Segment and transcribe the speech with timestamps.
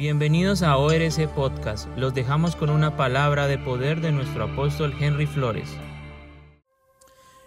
[0.00, 1.86] Bienvenidos a ORC Podcast.
[1.98, 5.68] Los dejamos con una palabra de poder de nuestro apóstol Henry Flores.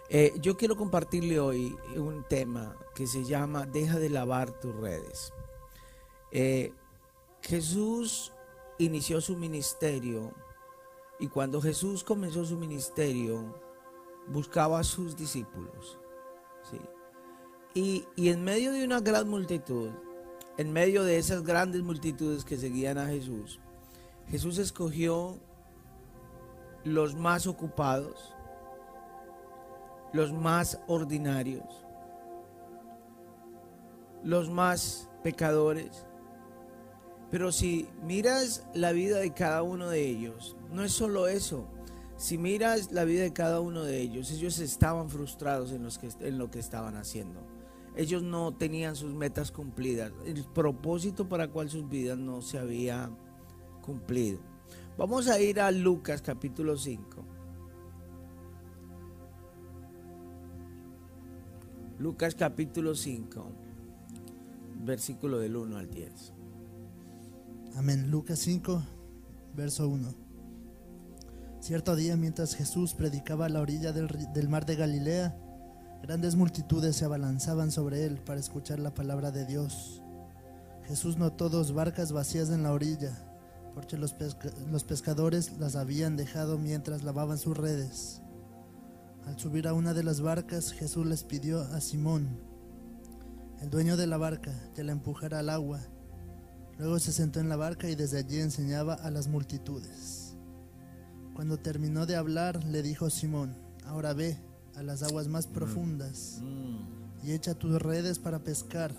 [0.08, 5.32] Eh, yo quiero compartirle hoy un tema que se llama Deja de lavar tus redes.
[6.30, 6.72] Eh,
[7.42, 8.32] Jesús
[8.78, 10.32] inició su ministerio
[11.18, 13.60] y cuando Jesús comenzó su ministerio
[14.28, 15.98] buscaba a sus discípulos.
[17.74, 19.90] Y, y en medio de una gran multitud,
[20.56, 23.60] en medio de esas grandes multitudes que seguían a Jesús,
[24.28, 25.38] Jesús escogió
[26.84, 28.34] los más ocupados,
[30.12, 31.64] los más ordinarios,
[34.22, 36.06] los más pecadores.
[37.30, 41.66] Pero si miras la vida de cada uno de ellos, no es solo eso.
[42.16, 46.10] Si miras la vida de cada uno de ellos, ellos estaban frustrados en, los que,
[46.20, 47.40] en lo que estaban haciendo.
[47.96, 50.12] Ellos no tenían sus metas cumplidas.
[50.24, 53.10] El propósito para cual sus vidas no se había
[53.82, 54.40] cumplido.
[54.96, 57.24] Vamos a ir a Lucas capítulo 5.
[61.98, 63.46] Lucas capítulo 5,
[64.84, 66.32] versículo del 1 al 10.
[67.76, 68.10] Amén.
[68.10, 68.82] Lucas 5,
[69.56, 70.14] verso 1.
[71.60, 75.36] Cierto día, mientras Jesús predicaba a la orilla del, del, mar de Galilea,
[76.04, 80.02] grandes multitudes se abalanzaban sobre él para escuchar la palabra de Dios.
[80.86, 83.10] Jesús notó dos barcas vacías en la orilla,
[83.72, 84.14] porque los,
[84.70, 88.20] los pescadores las habían dejado mientras lavaban sus redes.
[89.24, 92.38] Al subir a una de las barcas, Jesús les pidió a Simón,
[93.62, 95.80] el dueño de la barca, que la empujara al agua.
[96.76, 100.36] Luego se sentó en la barca y desde allí enseñaba a las multitudes.
[101.34, 104.36] Cuando terminó de hablar, le dijo Simón, ahora ve
[104.76, 106.42] a las aguas más profundas
[107.22, 108.94] y echa tus redes para pescar.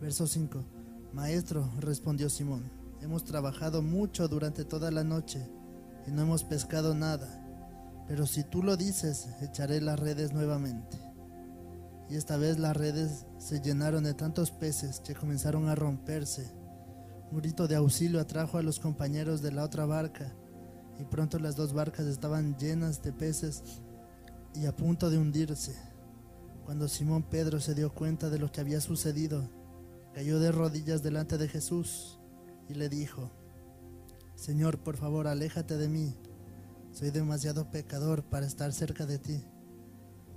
[0.00, 0.64] Verso 5.
[1.12, 5.48] Maestro, respondió Simón, hemos trabajado mucho durante toda la noche
[6.06, 7.44] y no hemos pescado nada
[8.06, 10.98] pero si tú lo dices, echaré las redes nuevamente.
[12.10, 16.52] Y esta vez las redes se llenaron de tantos peces que comenzaron a romperse.
[17.30, 20.34] Un grito de auxilio atrajo a los compañeros de la otra barca,
[21.00, 23.62] y pronto las dos barcas estaban llenas de peces
[24.54, 25.74] y a punto de hundirse.
[26.64, 29.50] Cuando Simón Pedro se dio cuenta de lo que había sucedido,
[30.14, 32.18] cayó de rodillas delante de Jesús
[32.68, 33.30] y le dijo,
[34.34, 36.14] Señor, por favor, aléjate de mí
[36.94, 39.44] soy demasiado pecador para estar cerca de ti,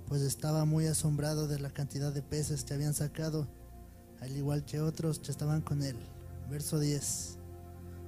[0.08, 3.46] pues estaba muy asombrado de la cantidad de peces que habían sacado,
[4.20, 5.96] al igual que otros que estaban con él.
[6.50, 7.38] Verso 10.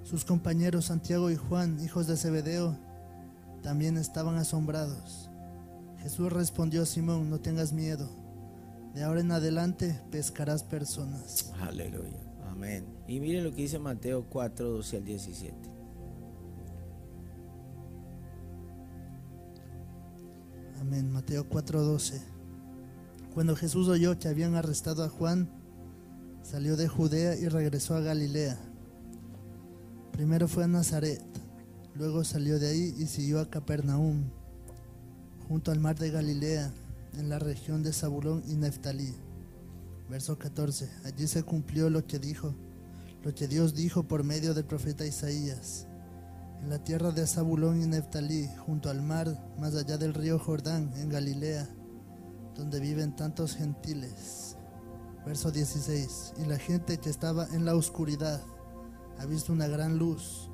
[0.03, 2.77] Sus compañeros Santiago y Juan, hijos de Zebedeo,
[3.63, 5.30] también estaban asombrados.
[6.03, 8.09] Jesús respondió a Simón, no tengas miedo.
[8.95, 11.53] De ahora en adelante pescarás personas.
[11.61, 12.19] Aleluya.
[12.51, 12.85] Amén.
[13.07, 15.71] Y mire lo que dice Mateo 4, 12 al 17.
[20.81, 21.13] Amén.
[21.13, 22.21] Mateo 4:12.
[23.35, 25.49] Cuando Jesús oyó que habían arrestado a Juan,
[26.43, 28.59] salió de Judea y regresó a Galilea.
[30.11, 31.23] Primero fue a Nazaret,
[31.95, 34.31] luego salió de ahí y siguió a Capernaum,
[35.51, 36.73] junto al mar de Galilea,
[37.19, 39.13] en la región de Zabulón y Neftalí.
[40.09, 40.89] Verso 14.
[41.05, 42.55] Allí se cumplió lo que dijo,
[43.25, 45.89] lo que Dios dijo por medio del profeta Isaías
[46.63, 49.27] en la tierra de Zabulón y Neftalí, junto al mar,
[49.59, 51.69] más allá del río Jordán, en Galilea,
[52.55, 54.57] donde viven tantos gentiles.
[55.27, 56.35] Verso 16.
[56.39, 58.41] Y la gente que estaba en la oscuridad
[59.19, 60.49] ha visto una gran luz,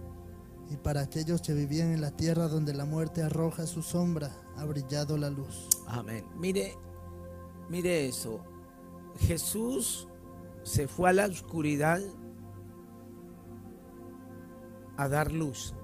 [0.70, 4.64] y para aquellos que vivían en la tierra donde la muerte arroja su sombra, ha
[4.64, 5.68] brillado la luz.
[5.86, 6.24] Amén.
[6.36, 6.76] Mire,
[7.68, 8.40] mire eso.
[9.18, 10.08] Jesús
[10.62, 12.00] se fue a la oscuridad
[14.96, 15.74] a dar luz.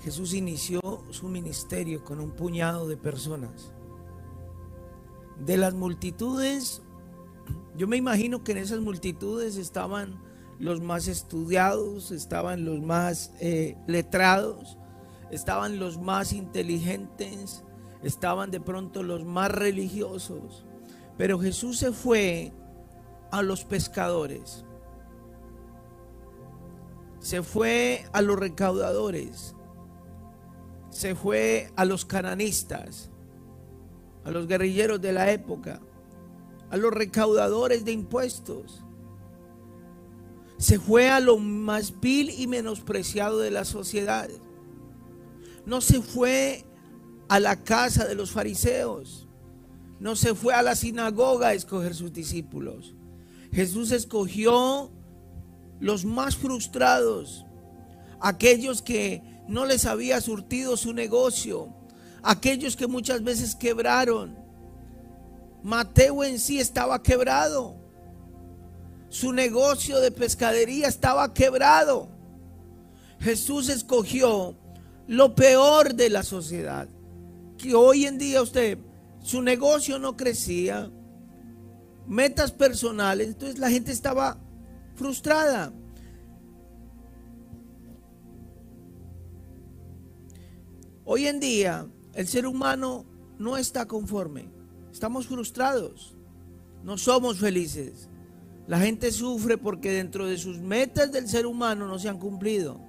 [0.00, 0.80] Jesús inició
[1.10, 3.72] su ministerio con un puñado de personas.
[5.44, 6.82] De las multitudes,
[7.76, 10.20] yo me imagino que en esas multitudes estaban
[10.58, 14.76] los más estudiados, estaban los más eh, letrados,
[15.30, 17.64] estaban los más inteligentes,
[18.02, 20.64] estaban de pronto los más religiosos.
[21.16, 22.52] Pero Jesús se fue
[23.30, 24.64] a los pescadores,
[27.18, 29.54] se fue a los recaudadores,
[30.90, 33.10] se fue a los cananistas,
[34.24, 35.80] a los guerrilleros de la época,
[36.70, 38.84] a los recaudadores de impuestos.
[40.56, 44.28] Se fue a lo más vil y menospreciado de la sociedad.
[45.68, 46.64] No se fue
[47.28, 49.28] a la casa de los fariseos.
[50.00, 52.94] No se fue a la sinagoga a escoger sus discípulos.
[53.52, 54.90] Jesús escogió
[55.78, 57.44] los más frustrados,
[58.18, 61.68] aquellos que no les había surtido su negocio,
[62.22, 64.38] aquellos que muchas veces quebraron.
[65.62, 67.76] Mateo en sí estaba quebrado.
[69.10, 72.08] Su negocio de pescadería estaba quebrado.
[73.20, 74.56] Jesús escogió
[75.08, 76.88] lo peor de la sociedad.
[77.56, 78.78] Que hoy en día usted,
[79.20, 80.92] su negocio no crecía,
[82.06, 84.38] metas personales, entonces la gente estaba
[84.94, 85.72] frustrada.
[91.04, 93.06] Hoy en día el ser humano
[93.38, 94.50] no está conforme,
[94.92, 96.14] estamos frustrados,
[96.84, 98.10] no somos felices.
[98.66, 102.87] La gente sufre porque dentro de sus metas del ser humano no se han cumplido.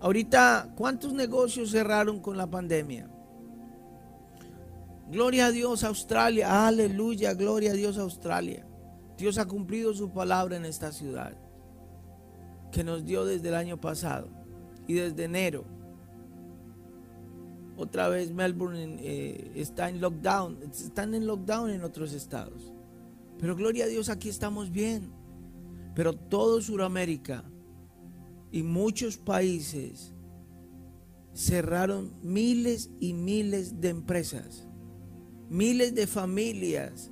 [0.00, 3.08] Ahorita, ¿cuántos negocios cerraron con la pandemia?
[5.10, 8.66] Gloria a Dios Australia, aleluya, gloria a Dios Australia.
[9.16, 11.36] Dios ha cumplido su palabra en esta ciudad
[12.70, 14.28] que nos dio desde el año pasado
[14.86, 15.64] y desde enero.
[17.76, 22.72] Otra vez Melbourne eh, está en lockdown, están en lockdown en otros estados.
[23.38, 25.12] Pero gloria a Dios, aquí estamos bien.
[25.94, 27.44] Pero todo Sudamérica
[28.50, 30.12] y muchos países
[31.34, 34.66] cerraron miles y miles de empresas.
[35.48, 37.10] Miles de familias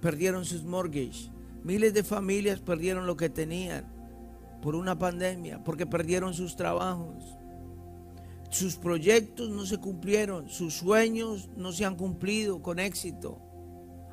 [0.00, 1.30] perdieron sus mortgages.
[1.64, 3.92] Miles de familias perdieron lo que tenían
[4.62, 7.24] por una pandemia, porque perdieron sus trabajos.
[8.50, 13.40] Sus proyectos no se cumplieron, sus sueños no se han cumplido con éxito.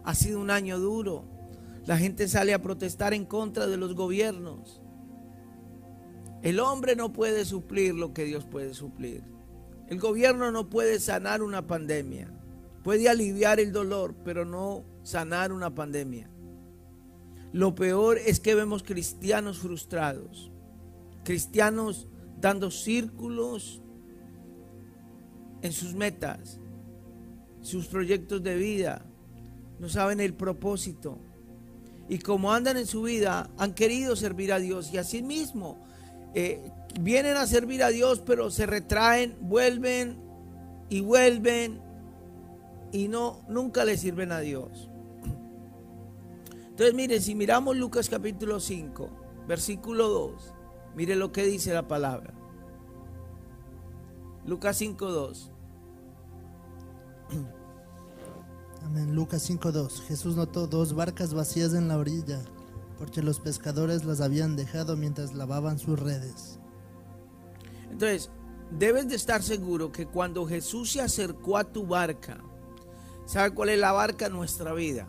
[0.04, 1.26] Ha sido un año duro.
[1.86, 4.83] La gente sale a protestar en contra de los gobiernos.
[6.44, 9.24] El hombre no puede suplir lo que Dios puede suplir.
[9.88, 12.32] El gobierno no puede sanar una pandemia.
[12.84, 16.30] Puede aliviar el dolor, pero no sanar una pandemia.
[17.54, 20.52] Lo peor es que vemos cristianos frustrados,
[21.24, 22.08] cristianos
[22.42, 23.82] dando círculos
[25.62, 26.60] en sus metas,
[27.62, 29.06] sus proyectos de vida,
[29.80, 31.20] no saben el propósito
[32.10, 35.86] y como andan en su vida, han querido servir a Dios y así mismo
[36.34, 40.18] eh, vienen a servir a Dios, pero se retraen, vuelven
[40.90, 41.82] y vuelven
[42.92, 44.90] y no nunca le sirven a Dios.
[46.70, 49.10] Entonces, mire, si miramos Lucas capítulo 5,
[49.48, 50.54] versículo 2,
[50.96, 52.34] mire lo que dice la palabra.
[54.46, 55.52] Lucas 5, 2.
[58.84, 59.16] Amén.
[59.16, 60.02] Lucas 5.2.
[60.02, 62.42] Jesús notó dos barcas vacías en la orilla,
[62.98, 66.60] porque los pescadores las habían dejado mientras lavaban sus redes.
[67.90, 68.30] Entonces,
[68.72, 72.38] debes de estar seguro que cuando Jesús se acercó a tu barca,
[73.26, 74.30] ¿sabe cuál es la barca?
[74.30, 75.08] Nuestra vida.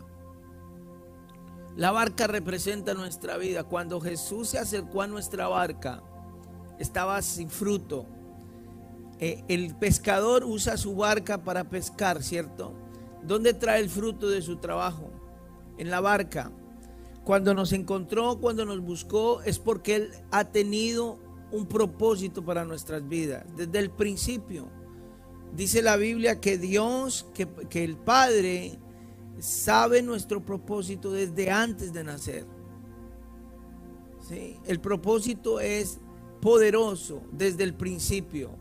[1.75, 3.65] La barca representa nuestra vida.
[3.65, 6.01] Cuando Jesús se acercó a nuestra barca,
[6.79, 8.05] estaba sin fruto.
[9.19, 12.73] Eh, el pescador usa su barca para pescar, ¿cierto?
[13.23, 15.09] ¿Dónde trae el fruto de su trabajo?
[15.77, 16.51] En la barca.
[17.25, 21.19] Cuando nos encontró, cuando nos buscó, es porque Él ha tenido
[21.51, 24.69] un propósito para nuestras vidas, desde el principio.
[25.53, 28.77] Dice la Biblia que Dios, que, el Padre,
[29.39, 32.45] sabe nuestro propósito desde antes de nacer.
[34.65, 35.99] El propósito es
[36.41, 38.51] poderoso desde el principio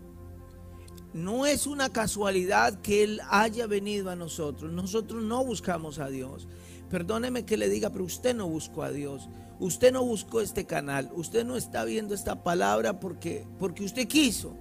[1.15, 4.73] no es una casualidad que Él haya venido a nosotros.
[4.73, 6.49] Nosotros no buscamos a Dios.
[6.91, 9.29] Perdóneme que le diga, pero usted no buscó a Dios.
[9.59, 11.11] Usted no buscó este canal.
[11.15, 14.57] Usted no está viendo esta palabra porque, porque usted quiso.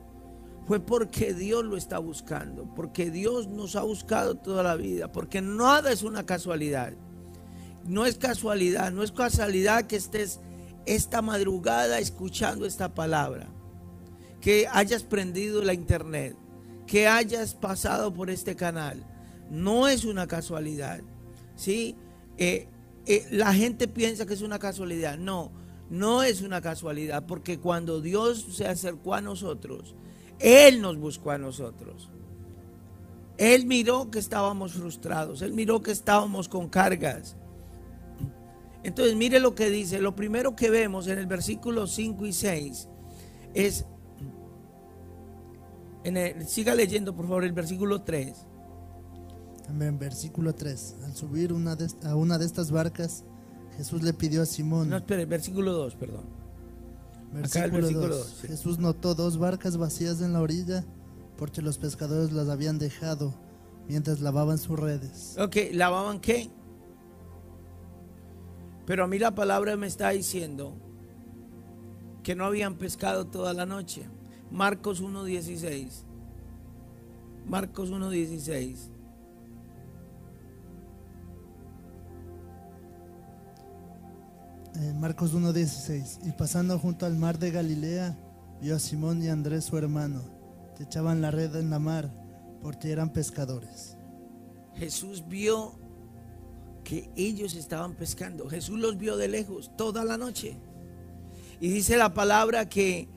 [0.65, 2.73] Fue porque Dios lo está buscando.
[2.75, 5.11] Porque Dios nos ha buscado toda la vida.
[5.11, 6.93] Porque nada es una casualidad.
[7.85, 8.91] No es casualidad.
[8.91, 10.39] No es casualidad que estés
[10.85, 13.49] esta madrugada escuchando esta palabra.
[14.39, 16.37] Que hayas prendido la internet
[16.85, 19.03] que hayas pasado por este canal.
[19.49, 21.01] No es una casualidad.
[21.55, 21.95] ¿sí?
[22.37, 22.67] Eh,
[23.05, 25.17] eh, la gente piensa que es una casualidad.
[25.17, 25.51] No,
[25.89, 29.95] no es una casualidad, porque cuando Dios se acercó a nosotros,
[30.39, 32.09] Él nos buscó a nosotros.
[33.37, 37.35] Él miró que estábamos frustrados, Él miró que estábamos con cargas.
[38.83, 40.01] Entonces, mire lo que dice.
[40.01, 42.89] Lo primero que vemos en el versículo 5 y 6
[43.53, 43.85] es
[46.45, 48.45] siga leyendo, por favor, el versículo 3.
[49.70, 50.96] Amén, versículo 3.
[51.05, 53.24] Al subir una a una de estas barcas,
[53.77, 54.89] Jesús le pidió a Simón.
[54.89, 56.25] No, espere, versículo 2, perdón.
[57.34, 58.41] Versículo, 2.
[58.48, 60.86] Jesús notó dos barcas vacías en la orilla
[61.38, 63.34] porque los pescadores las habían dejado
[63.88, 65.36] mientras lavaban sus redes.
[65.39, 66.51] Ok, ¿lavaban qué?
[68.86, 70.75] Pero a mí la palabra me está diciendo
[72.22, 74.03] que no habían pescado toda la noche.
[74.51, 76.03] Marcos 1.16.
[77.48, 78.92] Marcos 1.16.
[84.95, 86.27] Marcos 1.16.
[86.27, 88.17] Y pasando junto al mar de Galilea,
[88.61, 90.21] vio a Simón y Andrés su hermano,
[90.75, 92.09] que echaban la red en la mar,
[92.61, 93.97] porque eran pescadores.
[94.75, 95.73] Jesús vio
[96.83, 98.49] que ellos estaban pescando.
[98.49, 100.57] Jesús los vio de lejos toda la noche.
[101.59, 103.07] Y dice la palabra que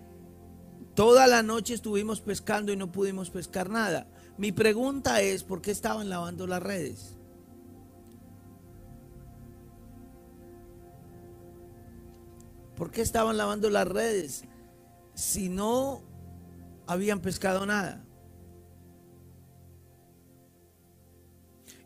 [0.94, 4.06] toda la noche estuvimos pescando y no pudimos pescar nada.
[4.38, 7.15] Mi pregunta es, ¿por qué estaban lavando las redes?
[12.76, 14.44] ¿Por qué estaban lavando las redes
[15.14, 16.02] si no
[16.86, 18.06] habían pescado nada?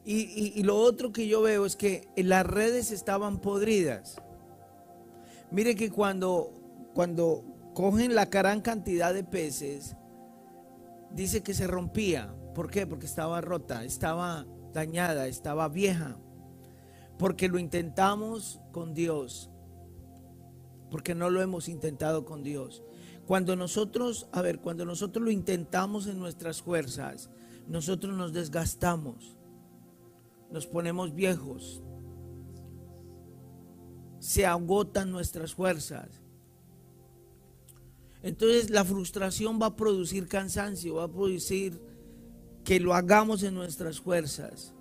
[0.05, 4.17] Y, lo otro que yo veo es que las redes estaban podridas.
[5.53, 6.53] Mire que cuando,
[6.95, 7.45] cuando
[7.75, 9.95] cogen la gran cantidad de peces,
[11.13, 12.35] dice que se rompía.
[12.55, 12.87] ¿Por qué?
[12.87, 16.17] Porque estaba rota, estaba dañada, estaba vieja.
[17.19, 19.50] Porque lo intentamos con Dios.
[20.91, 22.83] Porque no lo hemos intentado con Dios.
[23.27, 27.31] Cuando nosotros, a ver, cuando nosotros lo intentamos en nuestras fuerzas,
[27.69, 29.37] nosotros nos desgastamos
[30.51, 31.83] nos ponemos viejos,
[34.19, 36.09] se agotan nuestras fuerzas.
[38.23, 41.81] Entonces la frustración va a producir cansancio, va a producir
[42.65, 44.75] que lo hagamos en nuestras fuerzas.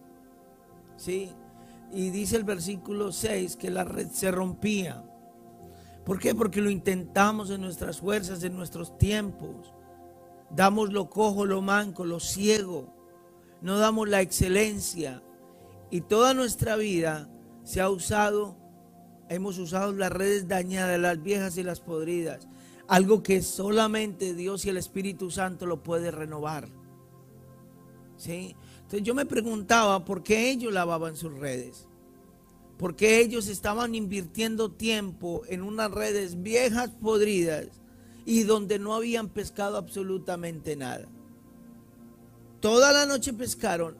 [0.97, 1.29] ¿Sí?
[1.93, 5.05] Y dice el versículo 6 que la red se rompía.
[6.09, 6.33] ¿Por qué?
[6.33, 9.75] Porque lo intentamos en nuestras fuerzas, en nuestros tiempos.
[10.49, 12.91] Damos lo cojo, lo manco, lo ciego.
[13.61, 15.21] No damos la excelencia.
[15.91, 17.29] Y toda nuestra vida
[17.63, 18.57] se ha usado,
[19.29, 22.47] hemos usado las redes dañadas, las viejas y las podridas.
[22.87, 26.69] Algo que solamente Dios y el Espíritu Santo lo puede renovar.
[28.17, 28.55] ¿Sí?
[28.77, 31.87] Entonces yo me preguntaba por qué ellos lavaban sus redes.
[32.79, 37.67] ¿Por qué ellos estaban invirtiendo tiempo en unas redes viejas, podridas
[38.25, 41.07] y donde no habían pescado absolutamente nada.
[42.59, 43.97] Toda la noche pescaron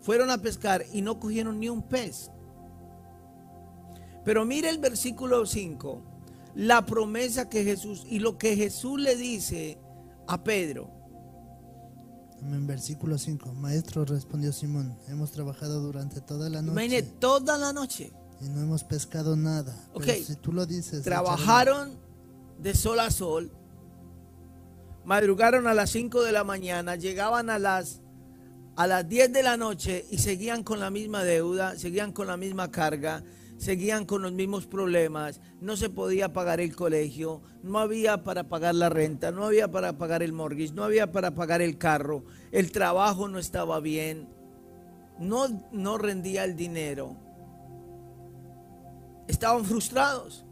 [0.00, 2.30] fueron a pescar y no cogieron ni un pez.
[4.24, 6.02] Pero mire el versículo 5,
[6.56, 9.78] la promesa que Jesús y lo que Jesús le dice
[10.26, 10.90] a Pedro.
[12.40, 16.72] En versículo 5, maestro respondió Simón, hemos trabajado durante toda la noche.
[16.72, 18.12] Imagine, toda la noche.
[18.40, 19.74] Y no hemos pescado nada.
[19.92, 21.02] Ok, si tú lo dices.
[21.02, 21.98] Trabajaron
[22.60, 23.50] de sol a sol,
[25.04, 28.00] madrugaron a las 5 de la mañana, llegaban a las
[28.76, 32.36] a las 10 de la noche y seguían con la misma deuda, seguían con la
[32.36, 33.24] misma carga,
[33.58, 38.74] seguían con los mismos problemas, no se podía pagar el colegio, no había para pagar
[38.74, 42.72] la renta, no había para pagar el mortgage, no había para pagar el carro, el
[42.72, 44.28] trabajo no estaba bien,
[45.18, 47.16] no, no rendía el dinero.
[49.26, 50.46] Estaban frustrados.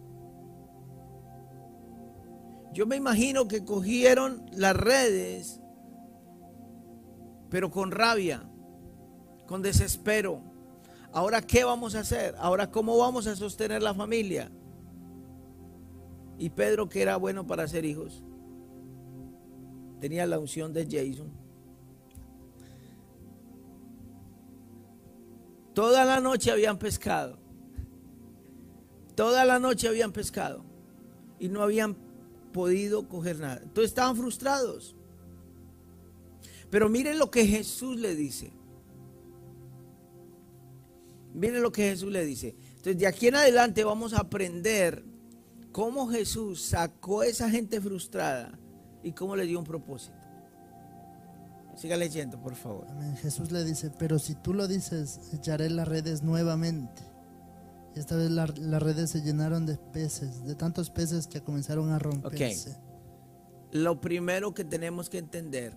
[2.74, 5.62] Yo me imagino que cogieron las redes
[7.48, 8.42] pero con rabia,
[9.46, 10.42] con desespero.
[11.16, 12.34] Ahora, ¿qué vamos a hacer?
[12.38, 14.50] Ahora, ¿cómo vamos a sostener la familia?
[16.36, 18.22] Y Pedro, que era bueno para hacer hijos,
[19.98, 21.32] tenía la unción de Jason.
[25.72, 27.38] Toda la noche habían pescado.
[29.14, 30.66] Toda la noche habían pescado.
[31.38, 31.96] Y no habían
[32.52, 33.60] podido coger nada.
[33.62, 34.94] Entonces estaban frustrados.
[36.68, 38.52] Pero miren lo que Jesús le dice.
[41.36, 42.56] Miren lo que Jesús le dice.
[42.68, 45.04] Entonces, de aquí en adelante vamos a aprender
[45.70, 48.58] cómo Jesús sacó a esa gente frustrada
[49.02, 50.16] y cómo le dio un propósito.
[51.76, 52.86] Siga leyendo, por favor.
[53.20, 57.02] Jesús le dice, pero si tú lo dices, echaré las redes nuevamente.
[57.94, 62.78] Esta vez las redes se llenaron de peces, de tantos peces que comenzaron a romperse.
[63.72, 65.76] Lo primero que tenemos que entender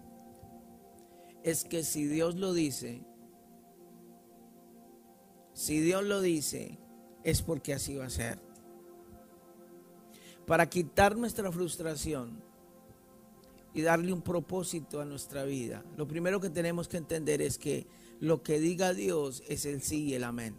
[1.43, 3.05] es que si Dios lo dice,
[5.59, 6.79] si Dios lo dice,
[7.21, 8.39] es porque así va a ser.
[10.47, 12.41] Para quitar nuestra frustración
[13.73, 17.87] y darle un propósito a nuestra vida, lo primero que tenemos que entender es que
[18.21, 20.55] lo que diga Dios es el sí y el amén.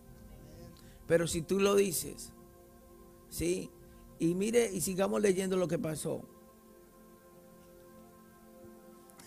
[1.07, 2.35] Pero si tú lo dices,
[3.31, 3.71] ¿sí?
[4.19, 6.29] Y mire, y sigamos leyendo lo que pasó.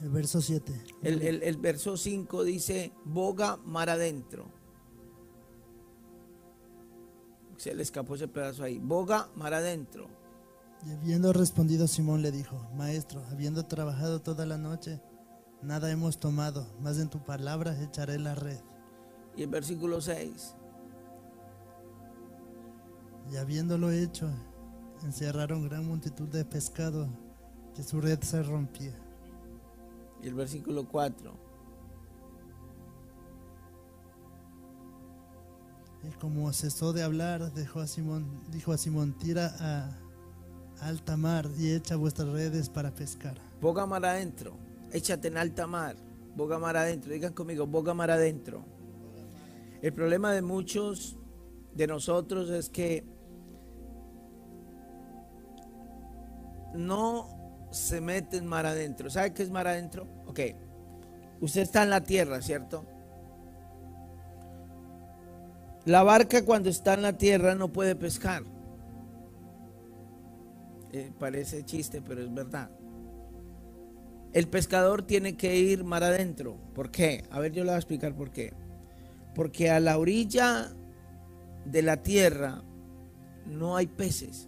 [0.03, 0.71] El verso 7.
[1.01, 4.61] El, verso 5 dice, boga mar adentro.
[7.63, 8.77] Se le escapó ese pedazo ahí.
[8.77, 10.09] Boga mar adentro.
[10.85, 14.99] Y habiendo respondido Simón le dijo, Maestro, habiendo trabajado toda la noche,
[15.61, 18.59] nada hemos tomado, mas en tu palabra echaré la red.
[19.37, 20.55] Y el versículo 6.
[23.31, 24.29] Y habiéndolo hecho,
[25.05, 27.07] encerraron gran multitud de pescado,
[27.73, 28.93] que su red se rompía.
[30.21, 31.42] Y el versículo 4.
[36.03, 39.97] Y como cesó de hablar, dejó a Simón, dijo a Simón, tira a
[40.81, 43.35] alta mar y echa vuestras redes para pescar.
[43.61, 44.57] Boga mar adentro.
[44.91, 45.95] Échate en alta mar.
[46.35, 47.13] Boga mar adentro.
[47.13, 48.65] Digan conmigo, boga mar adentro.
[49.81, 51.17] El problema de muchos
[51.73, 53.05] de nosotros es que
[56.73, 59.09] no se meten mar adentro.
[59.09, 60.07] ¿Sabe qué es mar adentro?
[60.27, 60.39] Ok.
[61.41, 62.85] Usted está en la tierra, ¿cierto?
[65.85, 68.43] La barca cuando está en la tierra no puede pescar.
[70.93, 72.69] Eh, parece chiste, pero es verdad.
[74.31, 76.57] El pescador tiene que ir mar adentro.
[76.73, 77.23] ¿Por qué?
[77.29, 78.53] A ver, yo le voy a explicar por qué.
[79.35, 80.73] Porque a la orilla
[81.65, 82.63] de la tierra
[83.45, 84.47] no hay peces.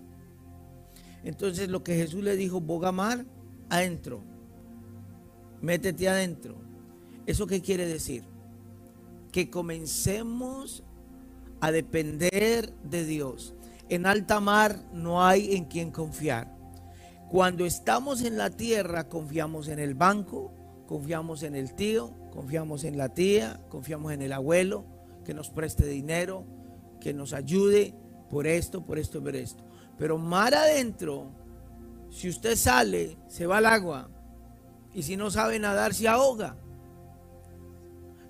[1.24, 3.26] Entonces lo que Jesús le dijo, boga mar
[3.70, 4.24] adentro.
[5.62, 6.56] Métete adentro.
[7.26, 8.24] ¿Eso qué quiere decir?
[9.32, 10.84] Que comencemos
[11.66, 13.56] a depender de Dios.
[13.90, 16.56] En alta mar no hay en quien confiar.
[17.28, 20.54] Cuando estamos en la tierra confiamos en el banco,
[20.86, 24.86] confiamos en el tío, confiamos en la tía, confiamos en el abuelo
[25.26, 26.46] que nos preste dinero,
[27.02, 27.96] que nos ayude
[28.30, 29.64] por esto, por esto, por esto.
[29.98, 31.32] Pero mar adentro,
[32.12, 34.12] si usted sale, se va al agua.
[34.94, 36.58] Y si no sabe nadar, se ahoga.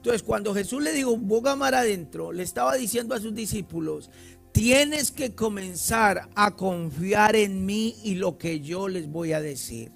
[0.05, 4.11] Entonces, cuando Jesús le dijo, boga mar adentro, le estaba diciendo a sus discípulos,
[4.51, 9.91] tienes que comenzar a confiar en mí y lo que yo les voy a decir.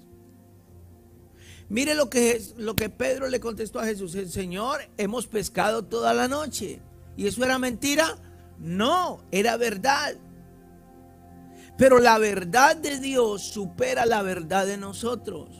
[1.68, 6.12] Mire lo que, lo que Pedro le contestó a Jesús, el Señor, hemos pescado toda
[6.12, 6.82] la noche.
[7.16, 8.18] ¿Y eso era mentira?
[8.58, 10.16] No, era verdad.
[11.78, 15.50] Pero la verdad de Dios supera la verdad de nosotros.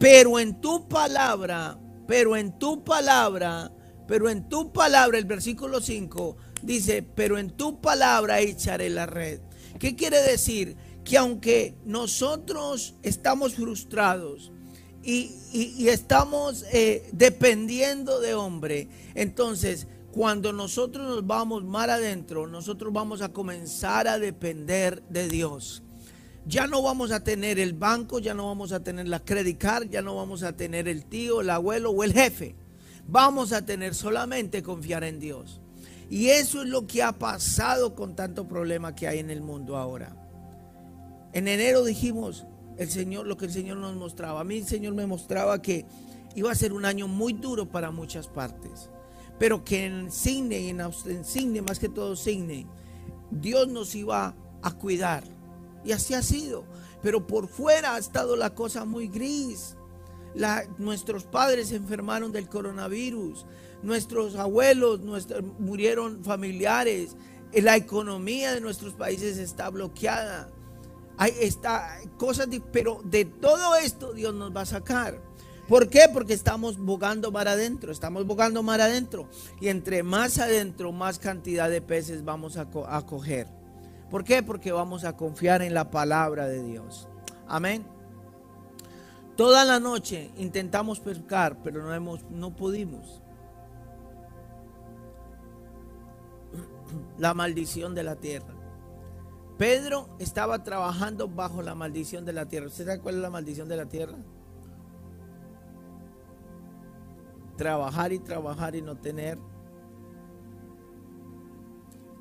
[0.00, 3.70] Pero en tu palabra, pero en tu palabra,
[4.06, 9.40] pero en tu palabra, el versículo 5 dice, pero en tu palabra echaré la red.
[9.78, 10.74] ¿Qué quiere decir?
[11.04, 14.52] Que aunque nosotros estamos frustrados,
[15.02, 18.88] y, estamos eh, dependiendo de hombre.
[19.14, 25.82] Entonces, cuando nosotros nos vamos mar adentro, nosotros vamos a comenzar a depender de Dios.
[26.48, 29.90] Ya no vamos a tener el banco, ya no vamos a tener la credit card,
[29.90, 32.56] ya no vamos a tener el tío, el abuelo o el jefe.
[33.06, 35.60] Vamos a tener solamente confiar en Dios.
[36.10, 39.76] Y eso es lo que ha pasado con tanto problema que hay en el mundo
[39.76, 40.16] ahora.
[41.34, 42.46] En enero dijimos,
[42.78, 44.40] el Señor, lo que el Señor nos mostraba.
[44.40, 45.84] A mí el Señor me mostraba que
[46.34, 48.88] iba a ser un año muy duro para muchas partes
[49.38, 52.66] pero que en y en, más que todo cine,
[53.30, 55.24] Dios nos iba a cuidar.
[55.84, 56.64] Y así ha sido.
[57.02, 59.76] Pero por fuera ha estado la cosa muy gris.
[60.78, 63.46] nuestros padres se enfermaron del coronavirus.
[63.82, 65.00] Nuestros abuelos
[65.58, 67.16] murieron familiares.
[67.52, 70.50] La economía de nuestros países está bloqueada.
[71.16, 75.20] Hay está, cosas, pero de todo esto Dios nos va a sacar.
[75.68, 76.06] ¿Por qué?
[76.10, 79.28] Porque estamos bogando mar adentro, estamos bogando mar adentro.
[79.60, 83.57] Y entre más adentro, más cantidad de peces vamos a, coger.
[84.10, 84.42] ¿Por qué?
[84.42, 87.08] Porque vamos a confiar en la palabra de Dios.
[87.46, 87.86] Amén.
[89.36, 93.22] Toda la noche intentamos pescar, pero no, hemos, no pudimos.
[97.18, 98.54] La maldición de la tierra.
[99.58, 102.68] Pedro estaba trabajando bajo la maldición de la tierra.
[102.68, 104.16] ¿Usted sabe cuál es la maldición de la tierra?
[107.58, 109.36] trabajar y trabajar y no tener.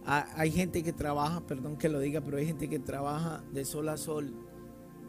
[0.09, 3.89] Hay gente que trabaja, perdón que lo diga, pero hay gente que trabaja de sol
[3.89, 4.33] a sol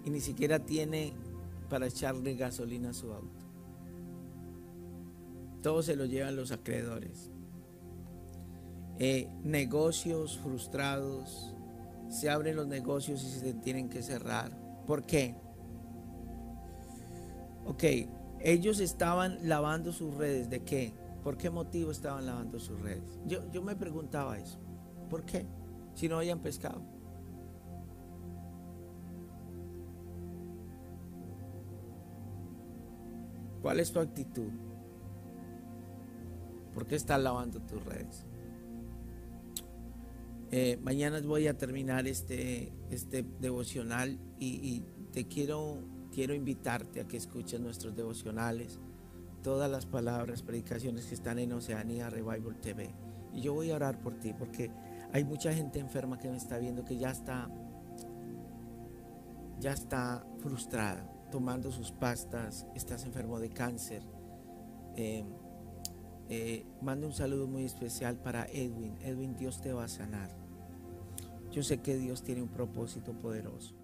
[0.05, 1.13] y ni siquiera tiene
[1.71, 3.47] para echarle gasolina a su auto.
[5.63, 7.31] Todo se lo llevan los acreedores.
[8.99, 11.55] Eh, negocios frustrados,
[12.09, 14.51] se abren los negocios y se tienen que cerrar.
[14.85, 15.37] ¿Por qué?
[17.67, 17.85] Ok,
[18.41, 20.51] ellos estaban lavando sus redes.
[20.51, 20.93] ¿De qué?
[21.23, 23.21] ¿Por qué motivo estaban lavando sus redes?
[23.27, 24.59] Yo, yo me preguntaba eso.
[25.09, 25.47] ¿Por qué?
[25.95, 26.83] Si no habían pescado.
[33.63, 34.51] ¿Cuál es tu actitud?
[36.73, 38.25] ¿Por qué estás lavando tus redes?
[40.51, 45.83] Eh, mañana voy a terminar este, este devocional y, y, te quiero,
[46.15, 48.79] quiero invitarte a que escuches nuestros devocionales,
[49.43, 52.95] todas las palabras, predicaciones que están en Oceanía Revival TV.
[53.35, 54.71] Y yo voy a orar por ti porque
[55.13, 57.49] hay mucha gente enferma que me está viendo que ya está,
[59.59, 64.03] ya está frustrada, tomando sus pastas, estás enfermo de cáncer.
[64.97, 65.25] Eh,
[66.29, 68.99] eh, mando un saludo muy especial para Edwin.
[69.01, 70.31] Edwin, Dios te va a sanar.
[71.51, 73.75] Yo sé que Dios tiene un propósito poderoso.